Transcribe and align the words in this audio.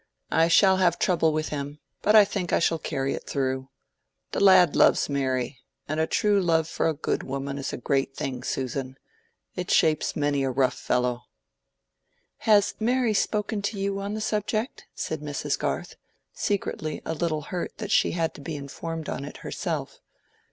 "I 0.31 0.47
shall 0.47 0.77
have 0.77 0.97
trouble 0.97 1.31
with 1.31 1.49
him, 1.49 1.77
but 2.01 2.15
I 2.15 2.25
think 2.25 2.51
I 2.51 2.57
shall 2.57 2.79
carry 2.79 3.13
it 3.13 3.29
through. 3.29 3.69
The 4.31 4.39
lad 4.39 4.75
loves 4.75 5.09
Mary, 5.09 5.59
and 5.87 5.99
a 5.99 6.07
true 6.07 6.41
love 6.41 6.67
for 6.67 6.89
a 6.89 6.95
good 6.95 7.21
woman 7.21 7.59
is 7.59 7.71
a 7.71 7.77
great 7.77 8.15
thing, 8.17 8.41
Susan. 8.41 8.97
It 9.55 9.69
shapes 9.69 10.15
many 10.15 10.41
a 10.43 10.49
rough 10.49 10.73
fellow." 10.73 11.25
"Has 12.37 12.73
Mary 12.79 13.13
spoken 13.13 13.61
to 13.61 13.79
you 13.79 13.99
on 13.99 14.15
the 14.15 14.21
subject?" 14.21 14.87
said 14.95 15.21
Mrs 15.21 15.59
Garth, 15.59 15.97
secretly 16.33 17.03
a 17.05 17.13
little 17.13 17.41
hurt 17.53 17.77
that 17.77 17.91
she 17.91 18.13
had 18.13 18.33
to 18.33 18.41
be 18.41 18.55
informed 18.55 19.07
on 19.07 19.23
it 19.23 19.37
herself. 19.45 19.99